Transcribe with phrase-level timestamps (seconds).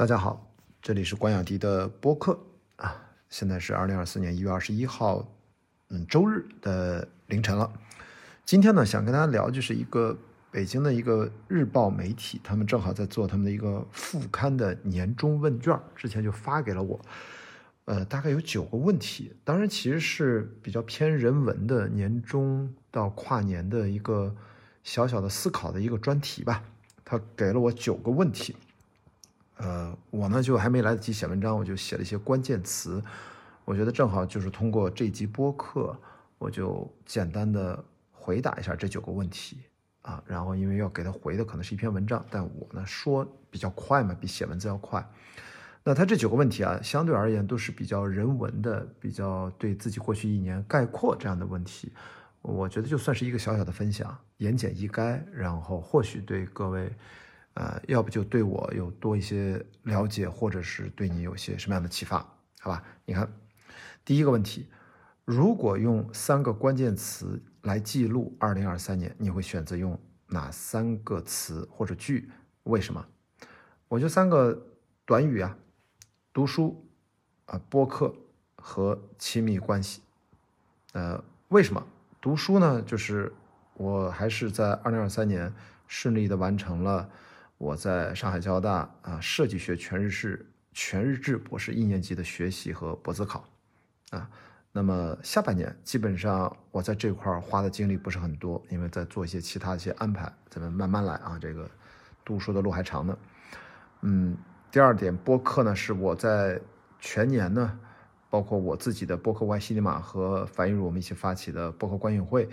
[0.00, 0.50] 大家好，
[0.80, 2.40] 这里是关雅迪的播客
[2.76, 2.96] 啊，
[3.28, 5.30] 现在是二零二四年一月二十一号，
[5.90, 7.70] 嗯，周日的凌晨了。
[8.46, 10.16] 今天呢，想跟大家聊，就是一个
[10.50, 16.98] 北京的一个日报媒体，他们正好在做他们的一个副刊的年终问卷，之前就发给了我，
[17.84, 24.34] 呃，大概有九个问题，当然其实是比较偏人文的，年终到跨年的一个
[24.82, 26.64] 小小的思考的一个专题吧。
[27.04, 28.56] 他给了我九个问题。
[29.62, 33.02] 呃，我呢就还没来得及写文章，我就写了一些关键词。
[33.66, 35.94] 我觉得正好就是通过这集播客，
[36.38, 39.58] 我就简单的回答一下这九个问题
[40.00, 40.22] 啊。
[40.26, 45.06] 然后因为要给他回的可能是一篇文章，但我呢说比较快嘛，比写文字要快。
[45.84, 51.92] 那他这九个问题啊，相对而言都是比较人文的，比较对自己过去一年概括这样的问题。
[52.40, 56.90] 我觉得就算是一个小小的分享，言简意赅，然后或许对各位。
[57.60, 62.26] 呃，要不就对我有多一些了解，或者是对你有些什么样的启发？
[62.58, 63.30] 好吧，你看，
[64.02, 64.66] 第一个问题，
[65.26, 72.30] 如果用三个关键词来记录二零二三年，你会选择用哪三个词或者句？
[72.62, 73.06] 为什么？
[73.88, 74.58] 我就三个
[75.04, 75.54] 短语啊，
[76.32, 76.88] 读书
[77.44, 78.14] 啊，播客
[78.56, 80.00] 和亲密关系。
[80.94, 81.86] 呃，为什么？
[82.22, 82.80] 读书呢？
[82.80, 83.30] 就是
[83.74, 85.52] 我还是在二零二三年
[85.86, 87.10] 顺利的完成了。
[87.60, 93.44] 我在上海交大啊，设计学全日制全日制博士一年级的学习和博自考，
[94.12, 94.26] 啊，
[94.72, 101.70] 那么下半年基本上我在这块花的精力不是很多，因为在做一些其他一些安排，咱们慢慢来啊，这个
[102.24, 103.18] 读书的路还长呢。
[104.00, 104.34] 嗯，
[104.70, 106.58] 第二点，播客呢是我在
[106.98, 107.78] 全年呢，
[108.30, 112.48] 包括我自己的播客 Y 西尼玛和樊玉茹我们一起发起的播客观影会。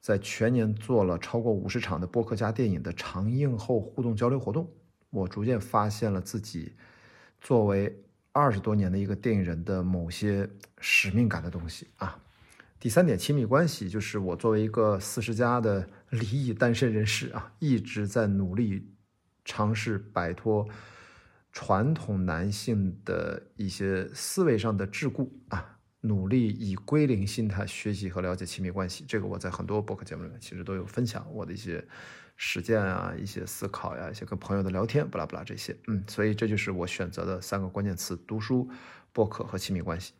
[0.00, 4.66] 在全年做了超过五十场的播客加电影的长映后互动交流活动，
[5.10, 6.74] 我逐渐发现了自己
[7.40, 10.48] 作为二十多年的一个电影人的某些
[10.80, 12.18] 使命感的东西啊。
[12.78, 18.90] 第三点，亲密关系，就是我作为一个四十加的离异单身人士啊，一直在努力
[19.44, 20.66] 尝试摆脱
[21.52, 25.79] 传统男性的一些思维上的桎梏啊。
[26.02, 31.86] 努力以归零心态学习和了解亲密关系，这个我在很多博客节目里面其实都有分享我的一些
[32.36, 35.76] 实践啊、一些思考呀、一些跟朋友的聊天，不拉不拉这些。
[35.88, 38.68] 嗯，所以这就是我选择的三个关键词：读书、
[39.12, 40.14] 博客和亲密关系。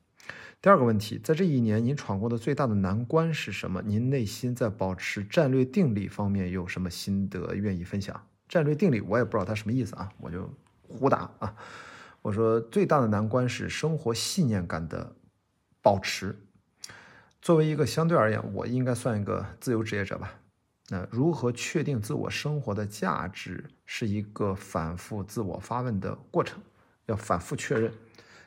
[0.60, 3.80] 第二个问题，在这一年您闯过的最大的难关是什么？
[3.80, 8.26] 您内心在保持战略定力方面有什么心得愿意分享？
[8.47, 10.52] 战略定力我也不知道它什么意思啊，我就
[10.82, 11.56] 胡答啊。
[12.20, 15.16] 我说最大的难关是生活信念感的。
[15.82, 16.36] 保持。
[17.42, 20.32] 作为一个相对而言，我应该算一个自由职业者吧。
[20.88, 26.60] 那如何确定自我生活的价值，是一个反复自我发问的过程，
[27.06, 27.92] 要反复确认，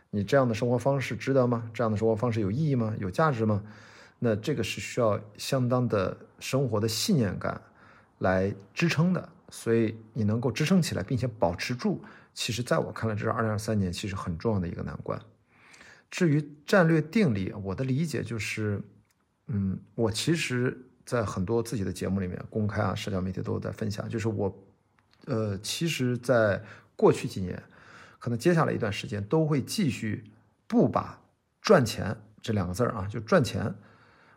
[0.09, 1.69] 你这样的生活方式值得吗？
[1.73, 2.93] 这样的生活方式有意义吗？
[2.99, 3.63] 有价值吗？
[4.19, 7.61] 那这个是需要相当的生活的信念感
[8.19, 9.29] 来支撑的。
[9.49, 15.19] 所以你能够支撑起来，并且保持住，其实在我看来，这是二零二三年其实很重要的一个难关。
[16.13, 18.79] 至于战略定力，我的理解就是，
[19.47, 24.63] 嗯，我其实，在很多自己的节目里面，公开啊，社交媒体都有在分享，就是我，
[25.25, 26.63] 呃，其实，在
[26.95, 27.63] 过去几年，
[28.19, 30.23] 可能接下来一段时间，都会继续
[30.67, 31.19] 不把
[31.59, 33.73] 赚钱这两个字儿啊，就赚钱，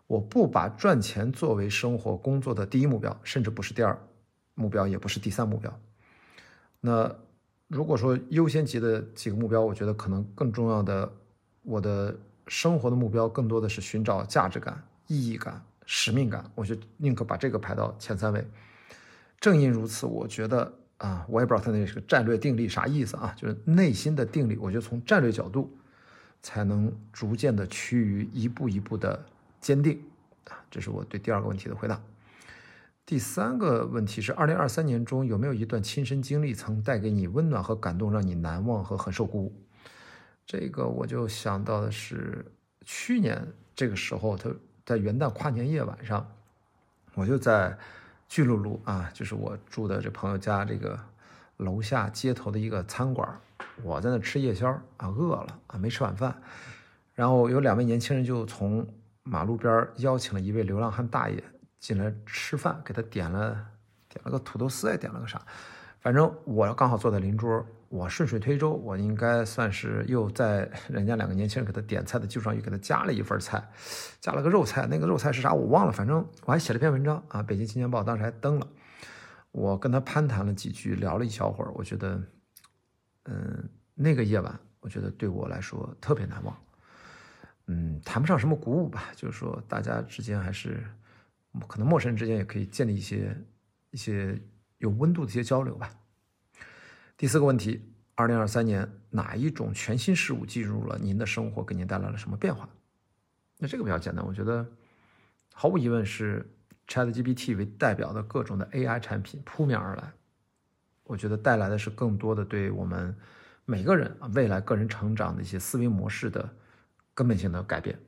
[0.07, 4.03] 我不把赚钱作为生活工作的第一目标，甚至不是第二
[4.55, 5.79] 目标，也不是第三目标。
[6.81, 7.15] 那
[7.69, 11.13] 如果说优先级的几个目标，我觉得可能更重要的。
[11.67, 12.17] 我的
[12.47, 18.47] 生活的目标更多的是寻找价值感、意义感、使命感，我就宁可把这个排到前三位。
[19.41, 24.57] 正因如此，我觉得啊，我也不知道他那个战略定力啥意思啊，就是内心的定力。
[24.61, 25.77] 我觉得从战略角度，
[26.41, 29.27] 才能逐渐的趋于一步一步的
[29.61, 30.01] 坚定
[30.45, 30.55] 啊。
[30.71, 32.01] 这是我对第二个问题的回答。
[33.05, 39.53] 第三个问题是：二零二三年中有没有一段亲身经历曾带给你温暖和感动，让你难忘和很受鼓舞？
[40.47, 42.47] 这个我就想到的是，
[42.85, 44.49] 去年这个时候，他
[44.85, 46.25] 在元旦跨年夜晚上，
[47.15, 47.77] 我就在
[48.29, 50.99] 巨鹿路啊，就是我住的这朋友家这个
[51.57, 53.29] 楼下街头的一个餐馆，
[53.83, 56.41] 我在那吃夜宵啊，饿了啊，没吃晚饭，
[57.15, 58.87] 然后有两位年轻人就从
[59.25, 61.43] 马路边邀请了一位流浪汉大爷
[61.81, 63.67] 进来吃饭，给他点了
[64.09, 65.45] 点了个土豆丝，还点了个啥，
[66.07, 67.67] 反正我刚好坐在邻桌。
[67.89, 73.61] 我顺水推舟，我应该算是又在 人家两个年轻人给他点菜的基础上，又给他加了一份菜，
[74.21, 74.87] 加了个肉菜。
[74.87, 78.69] 那个肉菜是啥我忘了，反正我还写了篇文章啊，《北京青年报》当时还登了。
[79.51, 82.23] 我跟他攀谈了几句，聊了一小会儿，我觉得
[83.25, 86.57] 嗯，那个夜晚，我觉得对我来说特别难忘。
[87.67, 90.85] 嗯，谈不上什么鼓舞吧，就是说大家之间还是
[91.67, 93.37] 可能陌生人之间也可以建立一些
[93.91, 94.41] 一些
[94.79, 95.91] 有温度的一些交流吧。
[97.17, 97.83] 第四个问题：
[98.15, 102.69] 二零二三年哪一种全新事物进入了您的生活，给您带来了什么变化？
[103.59, 104.67] 那这个比较简单，我觉得
[105.55, 106.47] 毫无疑问是
[106.87, 110.13] ChatGPT 为代表的各种的 AI 产品扑面而来。
[111.05, 113.17] 我觉得带来的是更多的对我们
[113.65, 116.55] 每个人啊未来个人成长的一些思维模式的
[117.15, 117.99] 根本性的改变，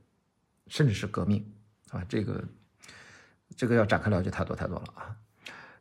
[0.66, 1.50] 甚至是革命
[1.90, 2.04] 啊！
[2.08, 2.44] 这个
[3.56, 5.16] 这个要展开了解太多太多了啊！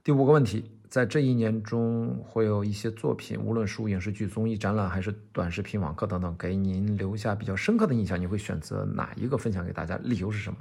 [0.08, 9.98] 第五个问题，在这一年中会有一些作品，无论书、影视剧、综艺、展览还是短视频、网课等等，给您留下比较深刻的印象，你会选择哪一个分享给大家？
[9.98, 10.58] 理由是什么？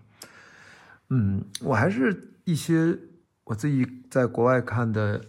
[1.11, 2.99] 嗯，我还是一些
[3.45, 5.25] 我自己在国外看的。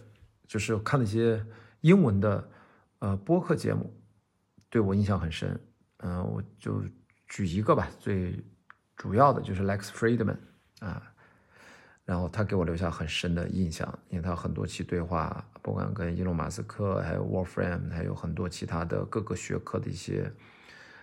[0.48, 1.44] 就是看那些
[1.82, 2.48] 英文的
[2.98, 3.94] 呃播客节目，
[4.68, 5.60] 对我印象很深。
[5.98, 6.82] 嗯，我就
[7.28, 8.42] 举一个吧，最
[8.96, 10.38] 主要的就是 Lex Friedman
[10.80, 11.02] 啊，
[12.08, 20.32] 然后他给我留下很深的印象，因为他很多期对话，不管跟伊隆马斯克，还有 Warframe，还有很多其他的各个学科的一些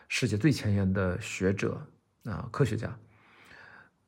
[0.07, 1.79] 世界最前沿的学者
[2.23, 2.97] 啊科学家，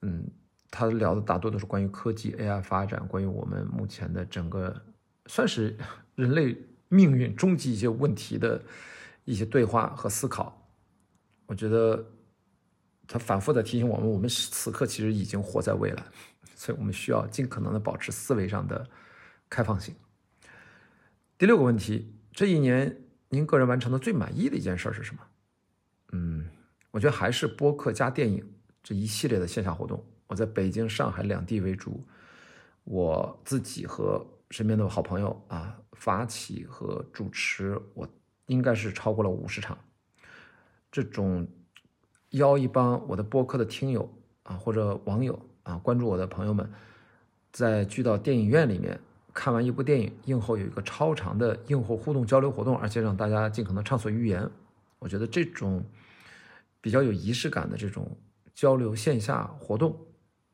[0.02, 0.26] 嗯，
[0.72, 4.76] 他聊的大多都是关于科技 AI 发展，关于我们目前的整个。
[5.30, 5.76] 算是
[6.16, 6.58] 人类
[6.88, 8.64] 命运终极一些问题的
[9.26, 10.66] 一些对话和思考，
[11.48, 12.02] 我觉得
[13.06, 16.02] 他反复的提醒我们，我们此刻其实已经活在未来，
[16.57, 18.89] 所以我们需要尽可能的保持思维上的
[19.50, 19.95] 开放性。
[21.38, 25.21] 第六个问题，这一年您个人完成的最满意的一件事是什么？
[26.12, 26.50] 嗯，
[26.92, 28.45] 我觉得还是播客加电影
[28.83, 30.04] 这一系列的线下活动。
[30.27, 32.06] 我在北京、上海两地为主，
[32.83, 34.25] 我自己和。
[34.50, 38.07] 身边的好朋友啊，发起和主持，我
[38.45, 39.77] 应该是超过了五十场。
[40.89, 41.45] 这种
[42.30, 44.10] 邀一帮我的播客的听友
[44.44, 45.38] 啊，或者网友
[45.68, 46.68] 啊，关注我的朋友们，
[47.52, 49.00] 在聚到电影院里面
[49.34, 54.50] 看完一部电影，映后有一个超长的映后互动交流活动，而且让大家尽可能畅所欲言。
[55.00, 55.84] 我觉得这种
[56.80, 58.18] 比较有仪式感的这种
[58.56, 59.96] 交流线下活动，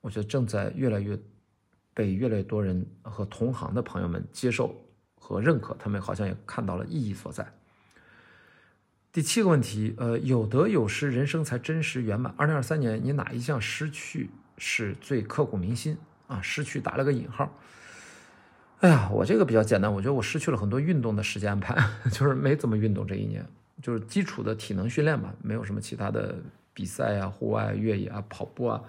[0.01, 1.17] 我觉得正在越来越。
[1.95, 4.75] 被越来越多人和同行的朋友们接受
[5.13, 7.47] 和认可，他们好像也看到了意义所在。
[9.11, 12.33] 第七个问题，呃，有得有失，人生才真实圆满。
[12.35, 15.97] 二零二三年，你哪一项失去是最刻骨铭心
[16.27, 16.41] 啊？
[16.41, 17.51] 失去打了个引号。
[18.79, 21.75] 哎呀，我这个比较简单，我觉得我失去了很多运动的时间安排，
[22.11, 23.45] 就是没怎么运动这一年，
[23.81, 26.35] 就是基础的体能训练吧，没有什么其他的
[26.73, 28.83] 比赛啊、户外越野啊、跑步啊、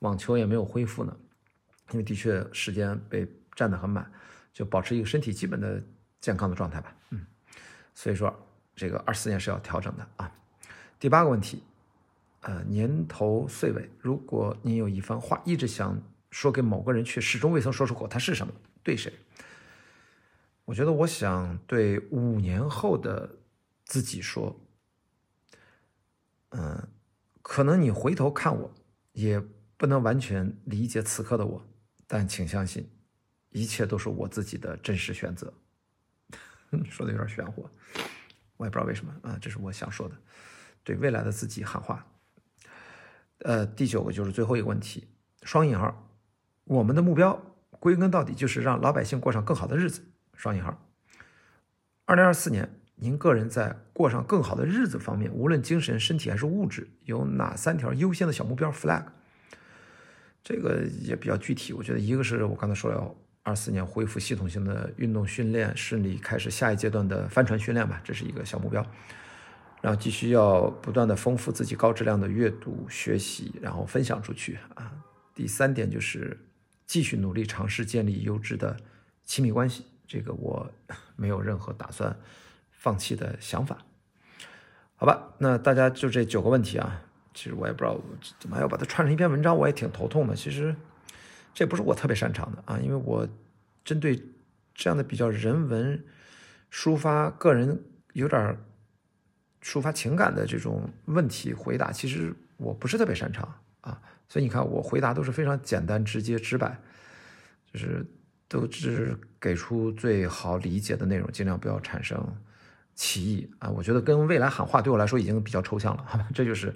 [0.00, 1.16] 网球也没有恢复呢。
[1.90, 3.26] 因为的确时间被
[3.56, 4.08] 占得很满，
[4.52, 5.82] 就保持一个身体基本的
[6.20, 6.94] 健康的状态吧。
[7.10, 7.26] 嗯，
[7.92, 8.32] 所以说
[8.76, 10.32] 这个二四年是要调整的啊。
[11.00, 11.64] 第八个问题，
[12.40, 16.00] 呃，年头岁尾，如果你有一番话一直想
[16.30, 18.52] 说给某个人，却始终未曾说出口，它是什么？
[18.82, 19.12] 对谁？
[20.64, 23.36] 我觉得我想对五年后的
[23.84, 24.58] 自己说，
[26.50, 26.88] 嗯，
[27.42, 28.72] 可能你回头看我，
[29.12, 29.38] 也
[29.76, 31.66] 不能完全理解此刻的我。
[32.06, 32.88] 但请相信，
[33.50, 35.52] 一切都是我自己的真实选择。
[36.88, 37.68] 说的有点玄乎，
[38.56, 40.16] 我也不知道为什么啊，这是我想说的，
[40.82, 42.06] 对未来的自己喊话。
[43.40, 45.08] 呃，第九个就是最后一个问题，
[45.42, 46.10] 双引号，
[46.64, 47.40] 我们的目标
[47.78, 50.02] 归根到底就是让老百姓过上更好的日子。
[50.34, 50.78] 双引号，
[52.06, 59.04] 二零二四年，您个人在过上更好的日子方面，无论精神、身体还是物质，有哪三条优先的小目标 flag？
[60.42, 68.84] 这个也比较具体，我觉得一个是我刚才说了，二四年恢复系统性的运动训练，顺利开始下一阶段的帆船训练吧，这是一个小目标。
[69.80, 74.92] 然后继续要不断的丰富自己高质量的阅读学习，然后分享出去啊。
[75.34, 76.38] 第三点就是
[76.86, 78.76] 继续努力尝试建立优质的
[79.24, 80.70] 亲密关系，这个我
[81.16, 82.14] 没有任何打算
[82.70, 83.78] 放弃的想法。
[84.96, 87.02] 好吧，那大家就这九个问题啊。
[87.32, 87.98] 其实我也不知道
[88.40, 90.34] 怎么还要把它串成一篇文章，我也挺头痛的。
[90.34, 90.74] 其实
[91.54, 93.26] 这不是我特别擅长的啊，因为我
[93.84, 94.20] 针对
[94.74, 96.04] 这样的比较人文、
[96.72, 97.82] 抒发个人、
[98.14, 98.58] 有点
[99.62, 103.48] 抒发情感的这种问题回答，其实我不是特别擅长
[103.80, 104.00] 啊。
[104.28, 106.78] 所以你看，我回答都是非常简单、直接、直白，
[107.72, 108.06] 就是
[108.48, 112.20] 都只是给出最好理解的内容，尽量不要产生
[112.94, 113.68] 歧义啊。
[113.70, 116.28] 我觉得跟未来喊话对我来说已经比较抽象了，好吧？
[116.34, 116.74] 这就是。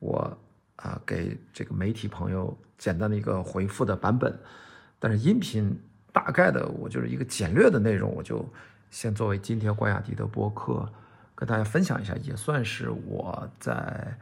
[0.00, 0.36] 我
[0.76, 4.38] 啊，给这个媒体朋友简单的一个回复的版本，
[4.98, 5.74] 但是音频
[6.12, 8.46] 大概的我就是一个简略的内容，我就
[8.90, 10.86] 先作为今天关雅迪的播客
[11.34, 14.16] 跟大家分享一下，也算是我在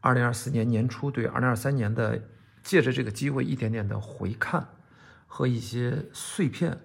[0.00, 2.20] 二零二四年年初对二零二三年的
[2.62, 4.66] 借着这个机会一点点的回看
[5.26, 6.76] 和一些碎片，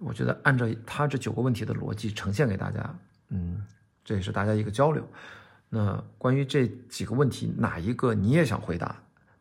[0.00, 2.98] 我觉得按照他这九个问题的逻辑呈现给大家，
[3.30, 3.64] 嗯，
[4.04, 5.06] 这也是大家一个交流。
[5.68, 8.96] 那关于这几个问题，哪一个你也想回答？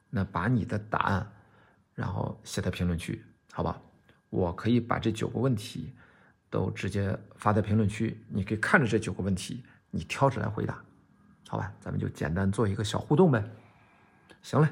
[0.10, 1.32] 那把你的答案，
[1.94, 3.80] 然后写在评论区，好吧？
[4.30, 5.94] 我可以把这九个问题
[6.54, 10.80] 都直接发在评论区，你可以看着这九个问题，你挑着来回答，
[11.48, 11.74] 好吧？
[11.82, 13.44] 咱们就简单做一个小互动呗。
[14.44, 14.70] 行嘞，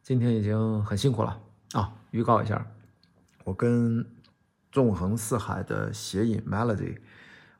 [0.00, 1.36] 今天已经很辛苦了
[1.72, 1.92] 啊！
[2.12, 2.64] 预告一下，
[3.42, 4.06] 我跟
[4.70, 6.96] 纵横四海的谐影 Melody。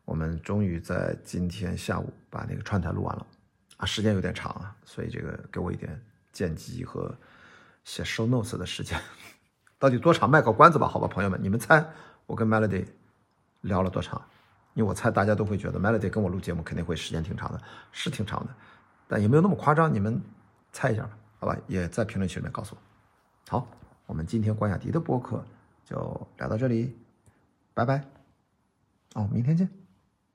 [0.04, 3.26] 我们终于在今天下午把那个串台录完了，
[3.78, 6.00] 啊，时间有点长啊，所以这个给我一点
[6.32, 7.12] 剪辑和
[7.82, 8.96] 写 show notes 的时间，
[9.80, 10.30] 到底多长？
[10.30, 11.84] 卖个关子吧，好吧，朋友们，你们猜
[12.26, 12.86] 我跟 Melody
[13.62, 14.20] 聊了多长？
[14.74, 17.60] 因为我猜大家都会觉得 Melody 跟我录节目肯定会时间挺长的，
[17.90, 18.54] 是挺长的，
[19.08, 20.22] 但也没有那么夸张，你们
[20.72, 21.10] 猜一下吧，
[21.40, 22.80] 好吧，也在评论区里面告诉我。
[23.50, 23.66] 好，
[24.06, 25.44] 我们今天关雅迪的播客
[25.84, 25.96] 就
[26.36, 26.96] 聊到这里，
[27.74, 28.04] 拜拜，
[29.14, 29.87] 哦，明天见。